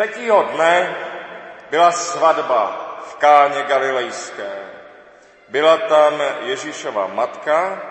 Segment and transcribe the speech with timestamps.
[0.00, 0.96] Třetího dne
[1.70, 4.52] byla svatba v Káně Galilejské.
[5.48, 7.82] Byla tam Ježíšova matka,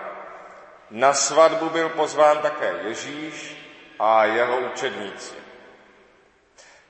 [0.89, 3.57] na svatbu byl pozván také Ježíš
[3.99, 5.35] a jeho učedníci.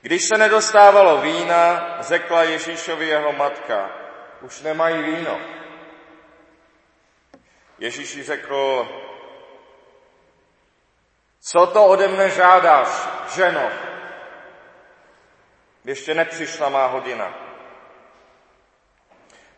[0.00, 3.90] Když se nedostávalo vína, řekla Ježíšovi jeho matka,
[4.40, 5.40] už nemají víno.
[7.78, 8.88] Ježíš řekl,
[11.40, 12.88] co to ode mne žádáš,
[13.34, 13.89] ženo?
[15.84, 17.34] Ještě nepřišla má hodina.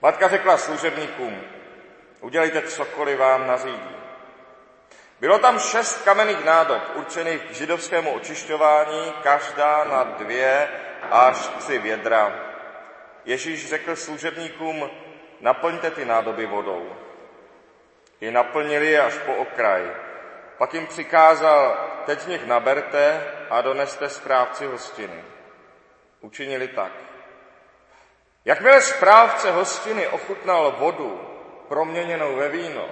[0.03, 1.41] Matka řekla služebníkům,
[2.21, 3.97] udělejte cokoliv vám nařídí.
[5.21, 10.69] Bylo tam šest kamenných nádob určených k židovskému očišťování, každá na dvě
[11.11, 12.35] až tři vědra.
[13.25, 14.91] Ježíš řekl služebníkům,
[15.41, 16.97] naplňte ty nádoby vodou.
[18.21, 19.91] I naplnili je až po okraj.
[20.59, 25.32] Pak jim přikázal, teď z nich naberte a doneste správci hostiny.
[26.23, 26.93] Učinili tak.
[28.45, 31.21] Jakmile správce hostiny ochutnal vodu
[31.69, 32.89] proměněnou ve víno,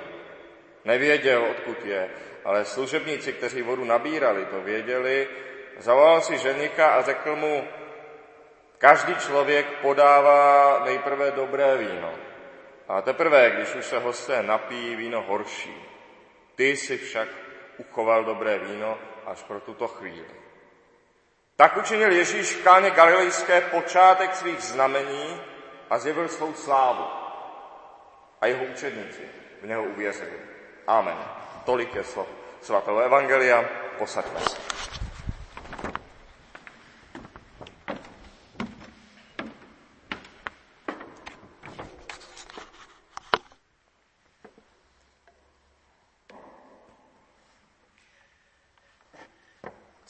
[0.84, 2.10] nevěděl, odkud je,
[2.44, 5.28] ale služebníci, kteří vodu nabírali, to věděli,
[5.78, 7.68] zavolal si ženika a řekl mu,
[8.78, 12.14] každý člověk podává nejprve dobré víno.
[12.88, 15.74] A teprve, když už se hosté napíjí, víno horší.
[16.54, 17.28] Ty si však
[17.76, 20.49] uchoval dobré víno až pro tuto chvíli.
[21.60, 25.40] Tak učinil Ježíš v káně galilejské počátek svých znamení
[25.90, 27.04] a zjevil svou slávu.
[28.40, 29.20] A jeho učedníci
[29.62, 30.40] v něho uvěřili.
[30.86, 31.16] Amen.
[31.64, 32.28] Tolik je slov
[32.62, 33.64] svatého Evangelia.
[33.98, 34.69] Posaďme se.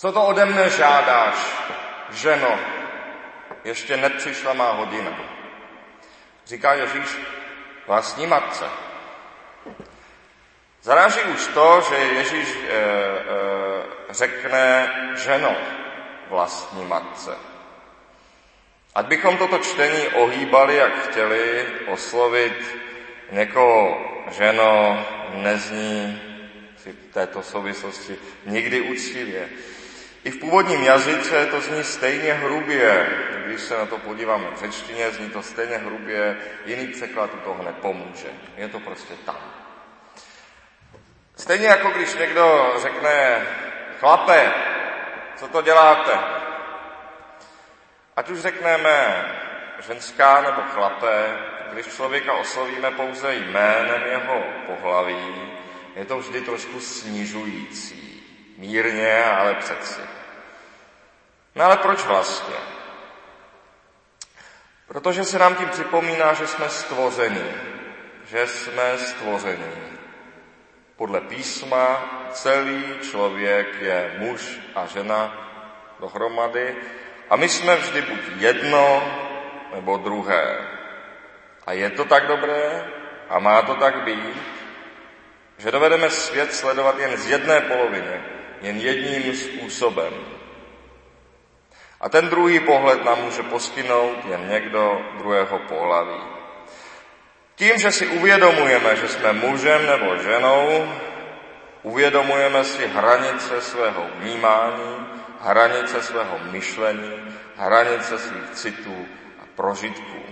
[0.01, 1.37] Co to ode mne žádáš,
[2.11, 2.59] ženo?
[3.65, 5.13] Ještě nepřišla má hodina.
[6.47, 7.17] Říká Ježíš
[7.87, 8.65] vlastní matce.
[10.83, 12.83] Zaráží už to, že Ježíš e, e,
[14.11, 14.93] řekne
[15.25, 15.57] ženo
[16.29, 17.37] vlastní matce.
[18.95, 22.77] Ať bychom toto čtení ohýbali, jak chtěli, oslovit
[23.33, 24.01] někoho
[24.31, 26.23] ženo nezní
[26.77, 28.17] v této souvislosti
[28.47, 29.49] nikdy úctivě.
[30.25, 33.09] I v původním jazyce to zní stejně hrubě.
[33.47, 38.29] Když se na to podíváme v řečtině, zní to stejně hrubě, jiný překlad toho nepomůže.
[38.57, 39.37] Je to prostě tam.
[41.37, 43.47] Stejně jako když někdo řekne,
[44.01, 44.53] chlape,
[45.37, 46.19] co to děláte?
[48.17, 49.25] Ať už řekneme
[49.87, 51.39] ženská nebo chlape,
[51.73, 55.53] když člověka oslovíme pouze jménem jeho pohlaví,
[55.97, 58.10] je to vždy trošku snižující.
[58.61, 60.01] Mírně, ale přeci.
[61.55, 62.55] No ale proč vlastně?
[64.87, 67.55] Protože se nám tím připomíná, že jsme stvoření.
[68.25, 69.99] Že jsme stvoření.
[70.97, 75.49] Podle písma celý člověk je muž a žena
[76.01, 76.77] dohromady
[77.31, 79.13] a my jsme vždy buď jedno
[79.75, 80.69] nebo druhé.
[81.67, 82.85] A je to tak dobré
[83.29, 84.43] a má to tak být,
[85.59, 90.13] že dovedeme svět sledovat jen z jedné poloviny, jen jedním způsobem.
[92.01, 96.21] A ten druhý pohled nám může poskynout jen někdo druhého pohlaví.
[97.55, 100.93] Tím, že si uvědomujeme, že jsme mužem nebo ženou,
[101.83, 105.07] uvědomujeme si hranice svého vnímání,
[105.41, 107.13] hranice svého myšlení,
[107.57, 109.07] hranice svých citů
[109.43, 110.23] a prožitků.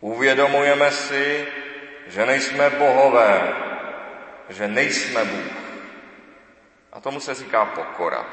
[0.00, 1.46] Uvědomujeme si,
[2.06, 3.52] že nejsme bohové,
[4.48, 5.61] že nejsme Bůh.
[6.92, 8.26] A tomu se říká pokora.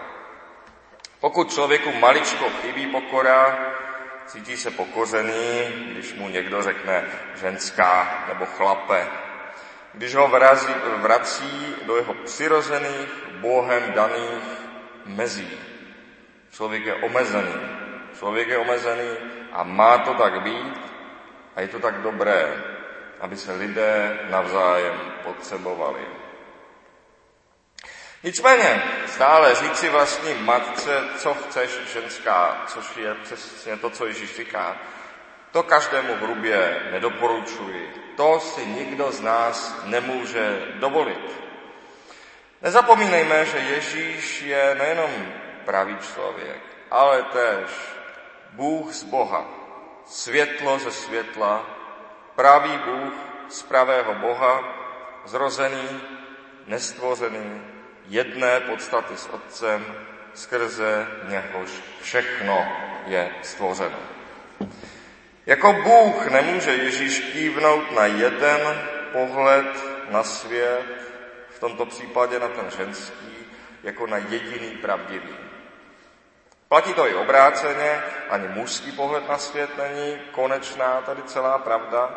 [1.20, 3.60] Pokud člověku maličko chybí pokora,
[4.26, 7.06] cítí se pokořený, když mu někdo řekne
[7.36, 9.08] ženská nebo chlape.
[9.94, 13.10] Když ho vrazí, vrací do jeho přirozených,
[13.42, 14.44] Bohem daných
[15.06, 15.60] mezí.
[16.52, 17.56] Člověk je omezený.
[18.20, 19.10] Člověk je omezený
[19.52, 20.82] a má to tak být
[21.56, 22.64] a je to tak dobré,
[23.20, 26.19] aby se lidé navzájem potřebovali.
[28.24, 34.78] Nicméně stále říci vlastní matce, co chceš ženská, což je přesně to, co Ježíš říká,
[35.52, 38.14] to každému hrubě nedoporučuji.
[38.18, 41.42] To si nikdo z nás nemůže dovolit.
[42.62, 45.34] Nezapomínejme, že Ježíš je nejenom
[45.66, 46.62] pravý člověk,
[46.92, 47.72] ale též
[48.50, 49.46] Bůh z Boha,
[50.06, 51.66] světlo ze světla,
[52.36, 53.14] pravý Bůh
[53.50, 54.64] z pravého Boha,
[55.26, 56.02] zrozený,
[56.68, 57.79] nestvořený,
[58.10, 59.86] jedné podstaty s Otcem,
[60.34, 61.70] skrze něhož
[62.02, 62.68] všechno
[63.06, 64.00] je stvořeno.
[65.46, 69.68] Jako Bůh nemůže Ježíš kývnout na jeden pohled
[70.10, 70.86] na svět,
[71.50, 73.36] v tomto případě na ten ženský,
[73.84, 75.36] jako na jediný pravdivý.
[76.68, 82.10] Platí to i obráceně, ani mužský pohled na svět není konečná tady celá pravda.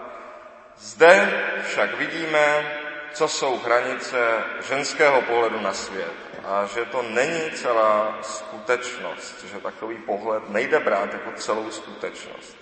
[0.77, 2.73] Zde však vidíme,
[3.13, 6.13] co jsou hranice ženského pohledu na svět
[6.45, 12.57] a že to není celá skutečnost, že takový pohled nejde brát jako celou skutečnost.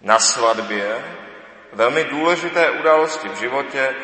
[0.00, 1.04] Na svatbě
[1.72, 3.94] velmi důležité události v životě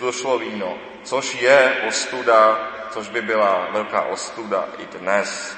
[0.00, 5.56] došlo víno, což je ostuda, což by byla velká ostuda i dnes.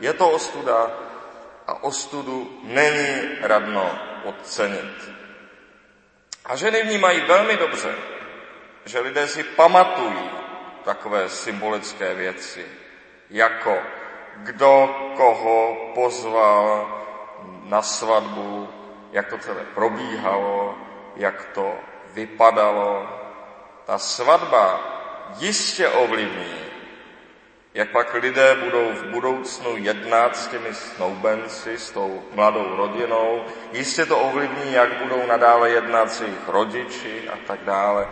[0.00, 0.90] Je to ostuda
[1.66, 5.10] a ostudu není radno podcenit.
[6.44, 7.94] A ženy vnímají velmi dobře,
[8.88, 10.30] že lidé si pamatují
[10.84, 12.66] takové symbolické věci,
[13.30, 13.78] jako
[14.36, 16.88] kdo koho pozval
[17.64, 18.68] na svatbu,
[19.12, 20.74] jak to celé probíhalo,
[21.16, 21.74] jak to
[22.14, 23.06] vypadalo.
[23.86, 24.80] Ta svatba
[25.38, 26.58] jistě ovlivní,
[27.74, 33.44] jak pak lidé budou v budoucnu jednat s těmi snoubenci, s tou mladou rodinou.
[33.72, 38.08] Jistě to ovlivní, jak budou nadále jednat s jejich rodiči a tak dále.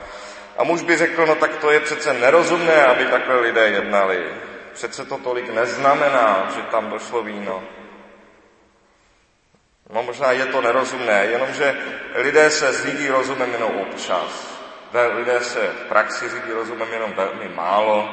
[0.57, 4.25] A muž by řekl, no tak to je přece nerozumné, aby takhle lidé jednali.
[4.73, 7.63] Přece to tolik neznamená, že tam došlo víno.
[9.91, 11.77] No možná je to nerozumné, jenomže
[12.15, 14.57] lidé se řídí rozumem jenom občas.
[15.15, 18.09] Lidé se v praxi řídí rozumem jenom velmi málo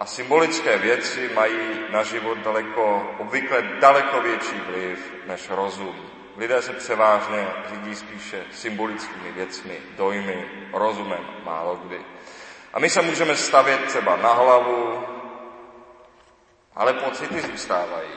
[0.00, 6.17] a symbolické věci mají na život daleko, obvykle daleko větší vliv než rozum.
[6.38, 12.00] Lidé se převážně řídí spíše symbolickými věcmi, dojmy, rozumem málo kdy.
[12.72, 15.06] A my se můžeme stavět třeba na hlavu,
[16.74, 18.10] ale pocity zůstávají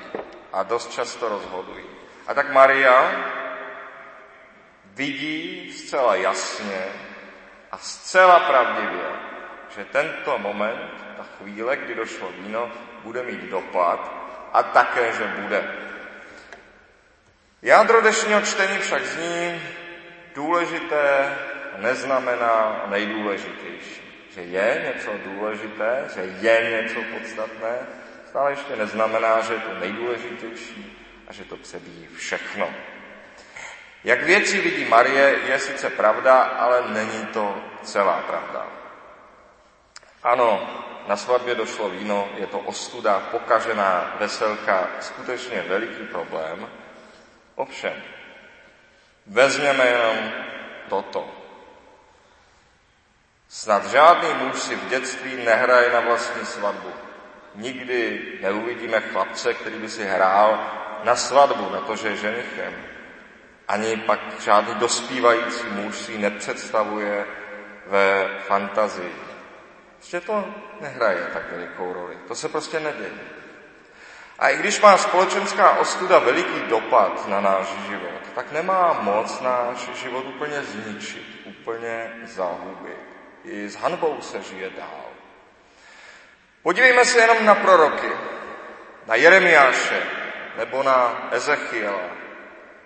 [0.54, 1.86] a dost často rozhodují.
[2.28, 3.12] A tak Maria
[4.86, 6.86] vidí zcela jasně
[7.72, 9.06] a zcela pravdivě,
[9.76, 12.72] že tento moment, ta chvíle, kdy došlo víno,
[13.04, 14.12] bude mít dopad
[14.54, 15.91] a také, že bude.
[17.64, 19.62] Jádro dnešního čtení však zní
[20.36, 21.36] důležité
[21.78, 24.30] neznamená nejdůležitější.
[24.34, 27.78] Že je něco důležité, že je něco podstatné,
[28.30, 30.98] stále ještě neznamená, že je to nejdůležitější
[31.28, 32.70] a že to přebíjí všechno.
[34.04, 38.68] Jak věci vidí Marie, je sice pravda, ale není to celá pravda.
[40.24, 40.70] Ano,
[41.08, 46.68] na svatbě došlo víno, je to ostuda, pokažená veselka, skutečně veliký problém,
[47.56, 47.94] Ovšem,
[49.28, 50.32] vezměme jenom
[50.90, 51.32] toto.
[53.50, 56.92] Snad žádný muž si v dětství nehraje na vlastní svatbu.
[57.56, 60.60] Nikdy neuvidíme chlapce, který by si hrál
[61.04, 62.74] na svatbu, na to, že je ženichem.
[63.68, 67.26] Ani pak žádný dospívající muž si nepředstavuje
[67.88, 69.16] ve fantazii.
[69.98, 72.18] Prostě to nehraje tak velikou roli.
[72.28, 73.41] To se prostě neděje.
[74.42, 79.90] A i když má společenská ostuda veliký dopad na náš život, tak nemá moc náš
[79.94, 82.98] život úplně zničit, úplně zahubit.
[83.44, 85.06] I s hanbou se žije dál.
[86.64, 88.12] Podívejme se jenom na proroky,
[89.08, 90.04] na Jeremiáše
[90.58, 92.10] nebo na Ezechiela.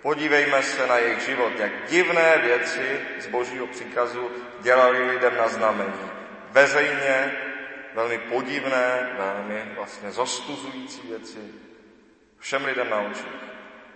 [0.02, 6.10] Podívejme se na jejich život, jak divné věci z božího příkazu dělali lidem na znamení.
[6.50, 7.32] Vezejně
[7.96, 11.38] velmi podivné, velmi vlastně zostuzující věci
[12.38, 13.26] všem lidem na očích.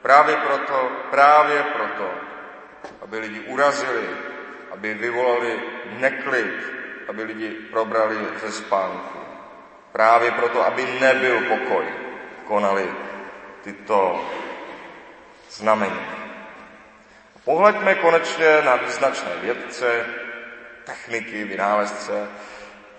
[0.02, 2.10] Právě proto, právě proto,
[3.02, 4.08] aby lidi urazili,
[4.70, 5.60] aby vyvolali
[5.98, 6.54] neklid,
[7.08, 9.18] aby lidi probrali ze spánku.
[9.92, 11.84] Právě proto, aby nebyl pokoj,
[12.44, 12.90] konali
[13.62, 14.24] tyto
[15.50, 16.06] znamení.
[17.44, 20.06] Pohleďme konečně na význačné vědce,
[20.84, 22.28] techniky, vynálezce,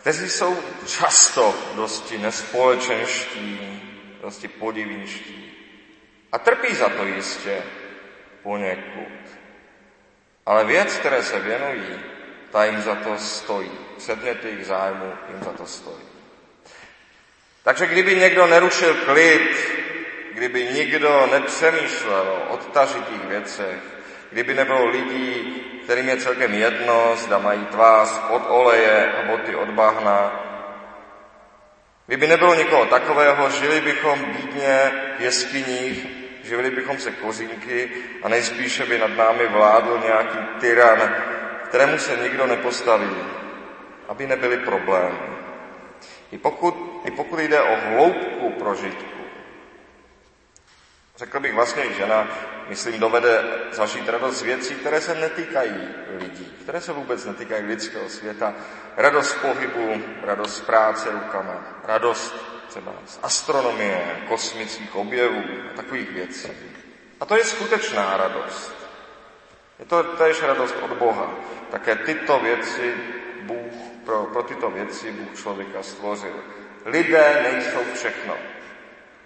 [0.02, 3.82] kteří jsou často dosti nespolečenští,
[4.22, 5.54] dosti podivničtí.
[6.32, 7.64] A trpí za to jistě
[8.44, 9.14] poněkud.
[10.46, 12.00] Ale věc, které se věnují,
[12.52, 13.72] ta jim za to stojí.
[13.98, 16.04] Předmět jejich zájmu jim za to stojí.
[17.64, 19.56] Takže kdyby někdo nerušil klid,
[20.34, 23.80] kdyby nikdo nepřemýšlel o odtažitých věcech,
[24.32, 29.70] kdyby nebylo lidí, kterým je celkem jedno, zda mají tvář od oleje a boty od
[29.70, 30.48] bahna.
[32.08, 36.08] Kdyby nebylo nikoho takového, žili bychom bídně v jeskyních,
[36.44, 37.90] živili bychom se kořínky
[38.24, 41.16] a nejspíše by nad námi vládl nějaký tyran,
[41.64, 43.16] kterému se nikdo nepostaví,
[44.08, 45.20] aby nebyly problémy.
[46.32, 49.21] I pokud, i pokud jde o hloubku prožitku.
[51.22, 52.28] Řekl bych vlastně, že žena,
[52.68, 58.54] myslím, dovede zažít radost věcí, které se netýkají lidí, které se vůbec netýkají lidského světa.
[58.98, 62.36] Radost pohybu, radost práce rukama, radost
[62.68, 66.52] třeba z astronomie, kosmických objevů a takových věcí.
[67.20, 68.74] A to je skutečná radost.
[69.80, 71.34] Je to též radost od Boha.
[71.72, 72.94] Také tyto věci
[73.42, 73.74] Bůh,
[74.06, 76.44] pro, pro tyto věci Bůh člověka stvořil.
[76.86, 78.38] Lidé nejsou všechno.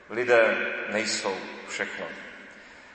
[0.10, 0.58] Lidé
[0.92, 2.06] nejsou všechno.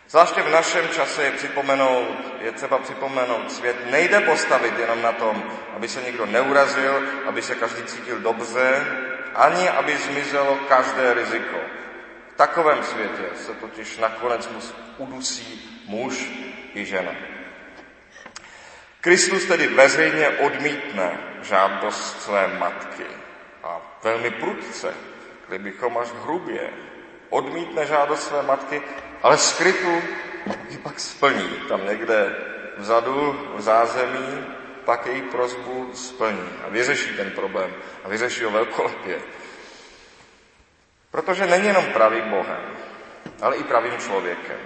[0.08, 5.52] Zvláště v našem čase je, připomenout, je třeba připomenout, svět nejde postavit jenom na tom,
[5.76, 8.86] aby se někdo neurazil, aby se každý cítil dobře,
[9.34, 11.58] ani aby zmizelo každé riziko.
[12.34, 14.50] V takovém světě se totiž nakonec
[14.98, 16.30] udusí muž
[16.74, 17.12] i žena.
[19.00, 23.06] Kristus tedy veřejně odmítne žádost své matky
[23.62, 24.94] a velmi prudce,
[25.48, 26.70] kdybychom až hrubě,
[27.30, 28.82] odmítne žádost své matky,
[29.22, 30.02] ale skrytu
[30.68, 31.48] ji pak splní.
[31.68, 32.36] Tam někde
[32.76, 34.46] vzadu, v zázemí,
[34.84, 39.20] pak její prozbu splní a vyřeší ten problém a vyřeší ho velkolepě.
[41.10, 42.76] Protože není jenom pravým Bohem,
[43.42, 44.58] ale i pravým člověkem.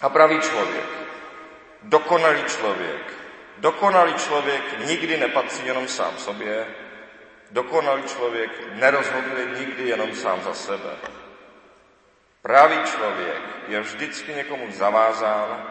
[0.00, 0.86] A pravý člověk,
[1.82, 3.12] dokonalý člověk,
[3.58, 6.66] dokonalý člověk nikdy nepatří jenom sám sobě,
[7.50, 10.90] dokonalý člověk nerozhoduje nikdy jenom sám za sebe.
[12.46, 15.66] Pravý člověk je vždycky někomu zavázán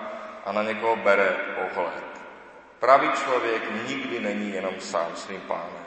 [0.46, 2.04] a na někoho bere ohled.
[2.80, 5.86] Pravý člověk nikdy není jenom sám svým pánem.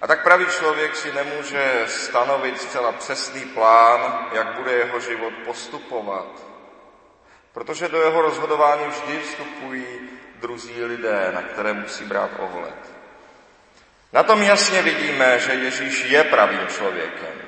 [0.00, 6.46] A tak pravý člověk si nemůže stanovit zcela přesný plán, jak bude jeho život postupovat.
[7.52, 9.86] Protože do jeho rozhodování vždy vstupují
[10.40, 12.94] druzí lidé, na které musí brát ohled.
[14.12, 17.43] Na tom jasně vidíme, že Ježíš je pravým člověkem.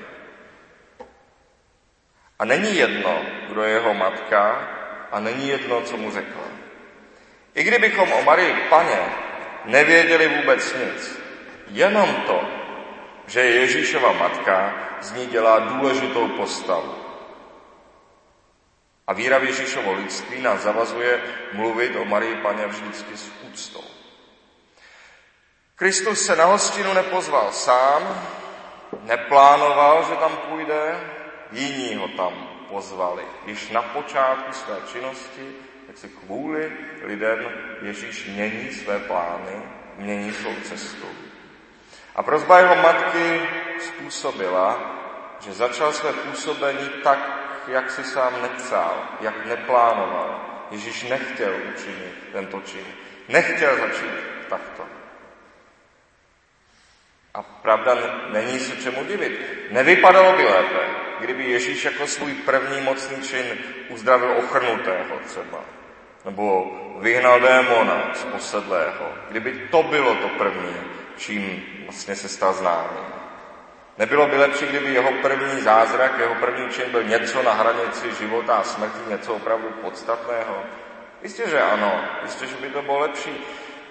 [2.39, 4.69] A není jedno, kdo je jeho matka,
[5.13, 6.43] a není jedno, co mu řekla.
[7.55, 9.01] I kdybychom o Marii Paně
[9.65, 11.21] nevěděli vůbec nic,
[11.67, 12.41] jenom to,
[13.27, 16.95] že je Ježíšova matka, z ní dělá důležitou postavu.
[19.07, 21.21] A víra v Ježíšovo lidství nás zavazuje
[21.53, 23.85] mluvit o Marii Paně vždycky s úctou.
[25.77, 28.27] Kristus se na hostinu nepozval sám,
[29.03, 31.01] neplánoval, že tam půjde,
[31.53, 32.33] jiní ho tam
[32.69, 33.23] pozvali.
[33.47, 35.53] Již na počátku své činnosti,
[35.87, 36.73] tak si kvůli
[37.03, 37.39] lidem
[37.83, 39.63] Ježíš mění své plány,
[39.97, 41.07] mění svou cestu.
[42.15, 43.41] A prozba jeho matky
[43.81, 44.97] způsobila,
[45.41, 47.19] že začal své působení tak,
[47.69, 50.41] jak si sám nepřál, jak neplánoval.
[50.71, 52.87] Ježíš nechtěl učinit tento čin.
[53.29, 54.11] Nechtěl začít
[54.49, 54.96] takto.
[57.37, 57.97] A pravda
[58.33, 59.41] není se čemu divit.
[59.71, 60.81] Nevypadalo by lépe,
[61.21, 65.61] kdyby Ježíš jako svůj první mocný čin uzdravil ochrnutého třeba.
[66.25, 69.13] Nebo vyhnal démona z posedlého.
[69.31, 70.77] Kdyby to bylo to první,
[71.17, 73.07] čím vlastně se stal známým.
[73.99, 78.55] Nebylo by lepší, kdyby jeho první zázrak, jeho první čin byl něco na hranici života
[78.55, 80.65] a smrti, něco opravdu podstatného?
[81.23, 82.01] Jistě, že ano.
[82.23, 83.45] Jistě, že by to bylo lepší.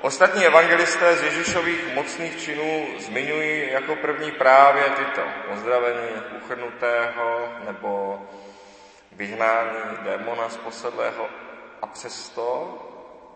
[0.05, 5.21] Ostatní evangelisté z Ježíšových mocných činů zmiňují jako první právě tyto.
[5.53, 8.21] Ozdravení uchrnutého nebo
[9.12, 11.29] vyhnání démona z posedlého.
[11.81, 12.77] A přesto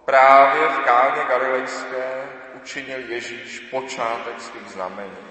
[0.05, 2.27] právě v káně galilejské
[2.61, 5.27] učinil Ježíš počátek svých znamení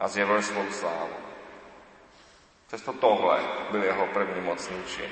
[0.00, 1.16] a zjevil svou slávu.
[2.66, 3.40] Přesto tohle
[3.70, 5.10] byl jeho první mocný čin.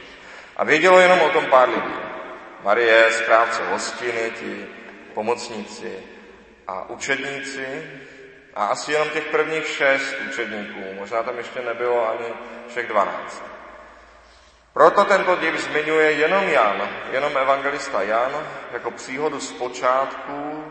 [0.57, 1.99] A vědělo jenom o tom pár lidí.
[2.64, 4.66] Marie, správce hostiny, ti
[5.18, 5.98] pomocníci
[6.66, 7.90] a učedníci
[8.54, 10.94] a asi jenom těch prvních šest učedníků.
[10.94, 12.28] Možná tam ještě nebylo ani
[12.68, 13.42] všech dvanáct.
[14.72, 20.64] Proto tento div zmiňuje jenom Jan, jenom evangelista Jan, jako příhodu z počátku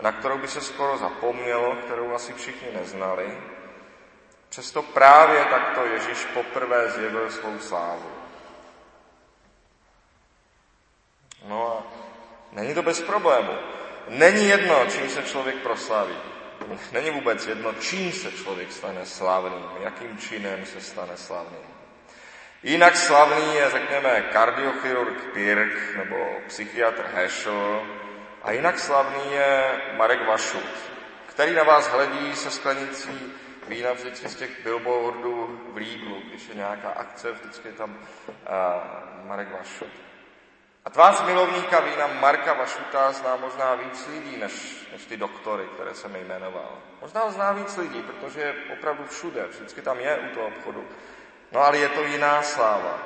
[0.00, 3.38] na kterou by se skoro zapomnělo, kterou asi všichni neznali.
[4.48, 8.10] Přesto právě takto Ježíš poprvé zjevil svou slávu.
[11.48, 11.82] No a
[12.52, 13.79] není to bez problému.
[14.10, 16.16] Není jedno, čím se člověk proslaví.
[16.92, 21.62] Není vůbec jedno, čím se člověk stane slavným, jakým činem se stane slavným.
[22.62, 27.82] Jinak slavný je, řekněme, kardiochirurg Pirk nebo psychiatr Heschel,
[28.42, 30.70] a jinak slavný je Marek Vašut,
[31.26, 33.32] který na vás hledí se sklenicí
[33.68, 39.28] vína vždycky z těch billboardů v Lídlu, když je nějaká akce, vždycky je tam uh,
[39.28, 40.09] Marek Vašut.
[40.84, 45.94] A tvář milovníka vína Marka Vašuta zná možná víc lidí, než, než ty doktory, které
[45.94, 46.78] jsem jmenoval.
[47.00, 50.84] Možná ho zná víc lidí, protože je opravdu všude, vždycky tam je u toho obchodu.
[51.52, 52.98] No ale je to jiná sláva.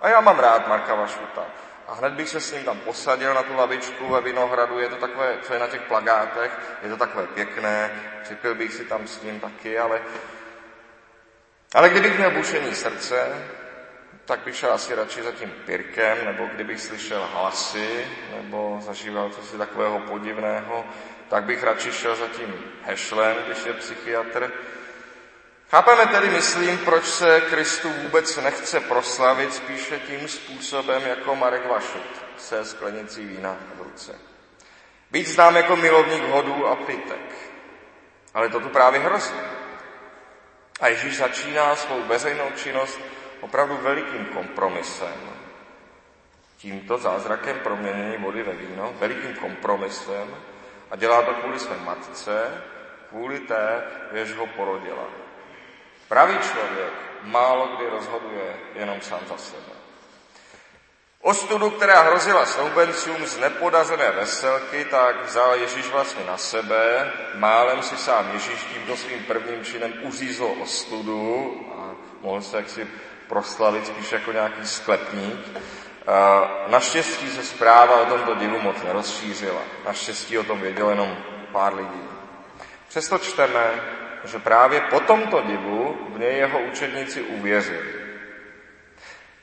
[0.00, 1.44] A já mám rád Marka Vašuta.
[1.88, 4.96] A hned bych se s ním tam posadil na tu lavičku ve Vinohradu, je to
[4.96, 7.90] takové, co je na těch plagátech, je to takové pěkné,
[8.24, 10.02] řekl bych si tam s ním taky, ale,
[11.74, 13.44] ale kdybych měl bušení srdce,
[14.24, 19.58] tak bych šel asi radši za tím pirkem, nebo kdybych slyšel hlasy, nebo zažíval si
[19.58, 20.84] takového podivného,
[21.28, 24.52] tak bych radši šel za tím hešlem, když je psychiatr.
[25.70, 32.24] Chápeme tedy, myslím, proč se Kristu vůbec nechce proslavit spíše tím způsobem jako Marek Vašut
[32.38, 34.14] se sklenicí vína v ruce.
[35.10, 37.34] Být znám jako milovník hodů a pitek.
[38.34, 39.34] Ale to tu právě hrozí.
[40.80, 43.00] A Ježíš začíná svou veřejnou činnost
[43.44, 45.20] opravdu velikým kompromisem.
[46.56, 50.36] Tímto zázrakem proměnění vody ve víno, velikým kompromisem
[50.90, 52.62] a dělá to kvůli své matce,
[53.08, 53.82] kvůli té,
[54.12, 55.04] jež ho porodila.
[56.08, 59.74] Pravý člověk málo kdy rozhoduje jenom sám za sebe.
[61.20, 67.12] Ostudu, která hrozila snoubencům z nepodařené veselky, tak vzal Ježíš vlastně na sebe.
[67.34, 72.88] Málem si sám Ježíš tímto svým prvním činem uřízl ostudu a mohl se jaksi
[73.28, 75.58] proslavit spíš jako nějaký sklepník.
[76.66, 79.60] Naštěstí se zpráva o tomto divu moc nerozšířila.
[79.86, 81.16] Naštěstí o tom věděl jenom
[81.52, 82.08] pár lidí.
[82.88, 83.64] Přesto čteme,
[84.24, 87.94] že právě po tomto divu v něj jeho učedníci uvěřili.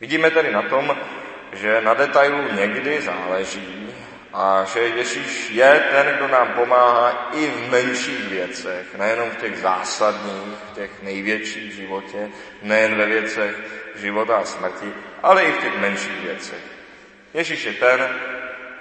[0.01, 0.97] Vidíme tedy na tom,
[1.53, 3.93] že na detailu někdy záleží
[4.33, 9.57] a že Ježíš je ten, kdo nám pomáhá i v menších věcech, nejenom v těch
[9.57, 12.29] zásadních, v těch největších životě,
[12.61, 13.55] nejen ve věcech
[13.95, 16.61] života a smrti, ale i v těch menších věcech.
[17.33, 18.09] Ježíš je ten,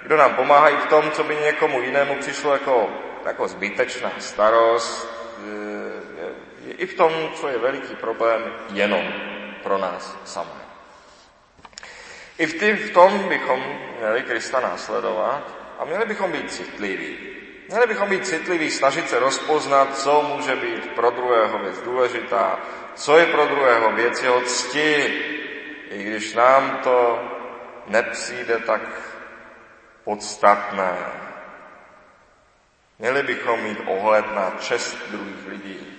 [0.01, 2.89] kdo nám pomáhá i v tom, co by někomu jinému přišlo jako,
[3.25, 5.21] jako zbytečná starost,
[6.77, 9.13] i v tom, co je veliký problém jenom
[9.63, 10.60] pro nás samé.
[12.41, 13.63] I v, v tom bychom
[13.99, 15.43] měli Krista následovat
[15.79, 17.17] a měli bychom být citliví.
[17.67, 22.59] Měli bychom být citliví, snažit se rozpoznat, co může být pro druhého věc důležitá,
[22.95, 25.21] co je pro druhého věc jeho cti,
[25.89, 27.21] i když nám to
[27.87, 28.81] nepřijde tak
[30.03, 30.97] podstatné.
[32.99, 35.97] Měli bychom mít ohled na čest druhých lidí.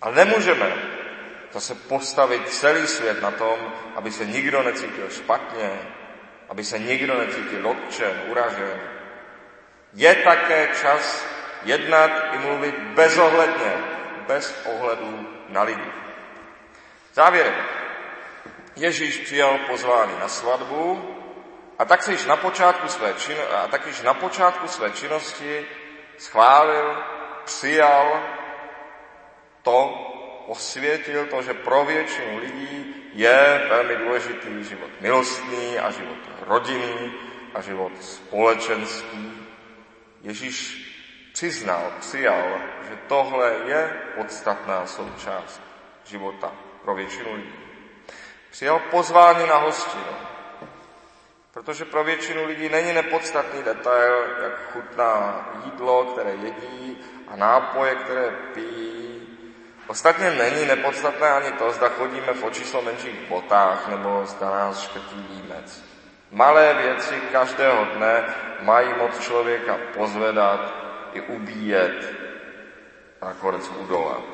[0.00, 0.91] Ale nemůžeme
[1.52, 5.70] zase postavit celý svět na tom, aby se nikdo necítil špatně,
[6.48, 8.80] aby se nikdo necítil dotčen, uražen.
[9.92, 11.26] Je také čas
[11.62, 13.72] jednat i mluvit bezohledně,
[14.26, 15.92] bez ohledu na lidi.
[17.14, 17.54] Závěrem.
[18.76, 21.14] Ježíš přijal pozvání na svatbu
[21.78, 25.66] a tak již na počátku své, čin, a tak již na počátku své činnosti
[26.18, 27.04] schválil,
[27.44, 28.22] přijal
[29.62, 30.11] to
[30.46, 37.12] osvětil to, že pro většinu lidí je velmi důležitý život milostný a život rodinný
[37.54, 39.48] a život společenský.
[40.22, 40.88] Ježíš
[41.32, 45.62] přiznal, přijal, že tohle je podstatná součást
[46.04, 46.52] života
[46.84, 47.54] pro většinu lidí.
[48.50, 50.16] Přijal pozvání na hostinu,
[51.52, 58.30] protože pro většinu lidí není nepodstatný detail, jak chutná jídlo, které jedí a nápoje, které
[58.54, 58.81] pijí,
[59.86, 65.26] Ostatně není nepodstatné ani to, zda chodíme v očíslo menších botách nebo zda nás škrtí
[65.30, 65.84] límec.
[66.30, 68.24] Malé věci každého dne
[68.60, 70.74] mají moc člověka pozvedat
[71.12, 72.14] i ubíjet
[73.20, 74.24] a nakonec udolat.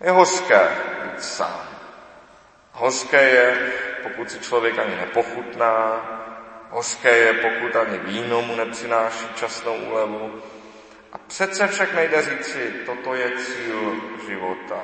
[0.00, 0.68] Je hořké
[1.04, 1.68] být sám.
[2.72, 6.06] Hořké je, pokud si člověk ani nepochutná,
[6.70, 10.42] hořké je, pokud ani víno mu nepřináší časnou úlevu,
[11.16, 14.82] a přece však nejde říci, toto je cíl života.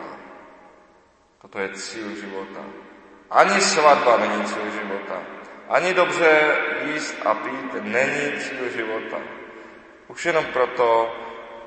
[1.43, 2.61] Toto je cíl života.
[3.31, 5.23] Ani svatba není cíl života.
[5.69, 9.17] Ani dobře jíst a pít není cíl života.
[10.09, 11.17] Už jenom proto,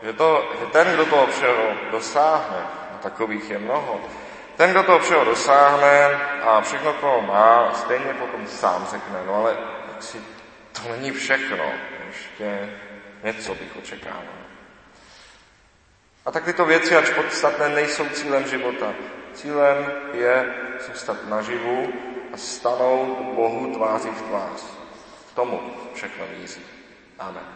[0.02, 2.58] že, to, že ten, kdo toho všeho dosáhne,
[2.96, 4.02] a takových je mnoho,
[4.56, 6.06] ten, kdo toho všeho dosáhne
[6.42, 9.58] a všechno toho má, stejně potom sám řekne, no ale
[10.00, 10.18] si
[10.72, 11.66] to není všechno,
[12.08, 12.70] ještě
[13.24, 14.45] něco bych očekával.
[16.26, 18.94] A tak tyto věci, ač podstatné, nejsou cílem života.
[19.34, 20.56] Cílem je
[20.88, 21.94] zůstat naživu
[22.34, 24.64] a stanout Bohu tváří v tvář.
[25.32, 25.62] K tomu
[25.94, 26.62] všechno míří.
[27.20, 27.55] Amen.